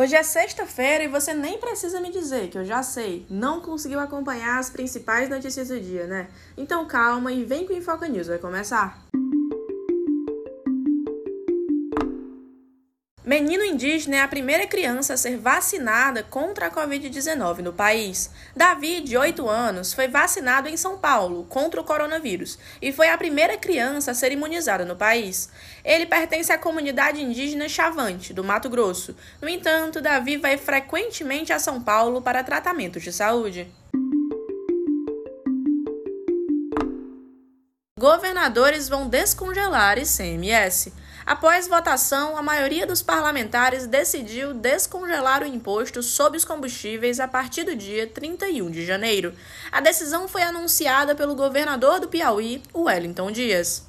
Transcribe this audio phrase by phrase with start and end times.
[0.00, 3.98] Hoje é sexta-feira e você nem precisa me dizer, que eu já sei, não conseguiu
[3.98, 6.28] acompanhar as principais notícias do dia, né?
[6.56, 9.07] Então calma e vem com o Infoca News, vai começar.
[13.28, 18.30] Menino indígena é a primeira criança a ser vacinada contra a Covid-19 no país.
[18.56, 23.18] Davi, de 8 anos, foi vacinado em São Paulo contra o coronavírus e foi a
[23.18, 25.50] primeira criança a ser imunizada no país.
[25.84, 29.14] Ele pertence à comunidade indígena Chavante, do Mato Grosso.
[29.42, 33.70] No entanto, Davi vai frequentemente a São Paulo para tratamentos de saúde.
[37.98, 40.94] Governadores vão descongelar ICMS.
[41.28, 47.64] Após votação, a maioria dos parlamentares decidiu descongelar o imposto sobre os combustíveis a partir
[47.64, 49.34] do dia 31 de janeiro.
[49.70, 53.87] A decisão foi anunciada pelo governador do Piauí, Wellington Dias.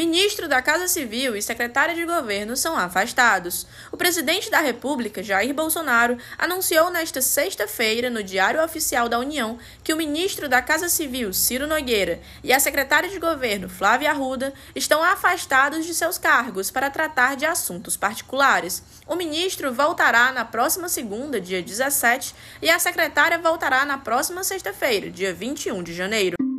[0.00, 3.66] Ministro da Casa Civil e secretário de governo são afastados.
[3.92, 9.92] O presidente da República, Jair Bolsonaro, anunciou nesta sexta-feira, no Diário Oficial da União, que
[9.92, 15.02] o ministro da Casa Civil, Ciro Nogueira, e a secretária de governo, Flávia Arruda, estão
[15.02, 18.82] afastados de seus cargos para tratar de assuntos particulares.
[19.06, 25.10] O ministro voltará na próxima segunda, dia 17, e a secretária voltará na próxima sexta-feira,
[25.10, 26.49] dia 21 de janeiro.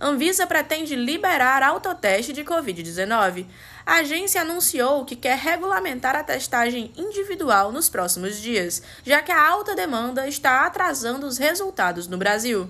[0.00, 3.46] Anvisa pretende liberar autoteste de Covid-19.
[3.84, 9.48] A agência anunciou que quer regulamentar a testagem individual nos próximos dias, já que a
[9.48, 12.68] alta demanda está atrasando os resultados no Brasil.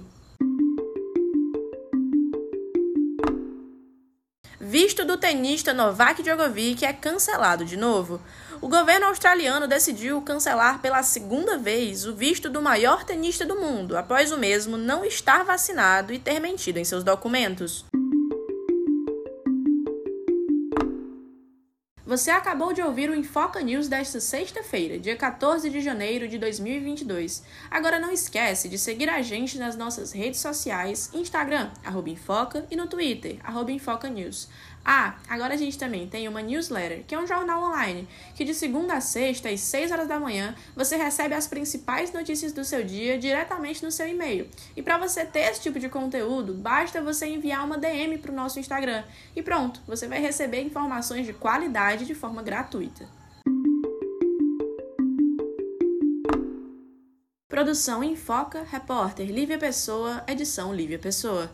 [4.98, 8.20] Visto do tenista Novak Djokovic é cancelado de novo.
[8.60, 13.96] O governo australiano decidiu cancelar pela segunda vez o visto do maior tenista do mundo,
[13.96, 17.84] após o mesmo não estar vacinado e ter mentido em seus documentos.
[22.08, 27.44] Você acabou de ouvir o Infoca News desta sexta-feira, dia 14 de janeiro de 2022.
[27.70, 32.76] Agora não esquece de seguir a gente nas nossas redes sociais, Instagram, arroba Infoca, e
[32.76, 34.48] no Twitter, arroba Infoca News.
[34.90, 38.54] Ah, agora a gente também tem uma newsletter, que é um jornal online, que de
[38.54, 42.82] segunda a sexta, às 6 horas da manhã, você recebe as principais notícias do seu
[42.82, 44.48] dia diretamente no seu e-mail.
[44.74, 48.34] E para você ter esse tipo de conteúdo, basta você enviar uma DM para o
[48.34, 49.04] nosso Instagram.
[49.36, 53.06] E pronto, você vai receber informações de qualidade de forma gratuita.
[57.46, 61.46] Produção em Foca, repórter Lívia Pessoa, edição Lívia Pessoa.